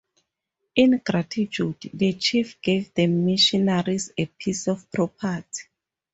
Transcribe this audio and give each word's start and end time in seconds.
In 0.77 0.99
gratitude, 1.05 1.91
the 1.93 2.13
chief 2.13 2.59
gave 2.59 2.91
the 2.95 3.05
missionaries 3.05 4.11
a 4.17 4.25
piece 4.25 4.67
of 4.67 4.89
property. 4.89 5.61